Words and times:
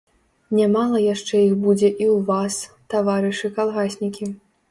Нямала 0.59 1.01
яшчэ 1.01 1.35
іх 1.49 1.51
будзе 1.65 1.85
і 1.89 2.05
ў 2.07 2.15
вас, 2.31 2.57
таварышы 2.95 3.51
калгаснікі. 3.59 4.33